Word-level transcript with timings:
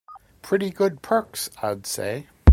Pretty 0.41 0.71
good 0.71 1.03
perks, 1.03 1.51
I'd 1.61 1.85
say. 1.85 2.25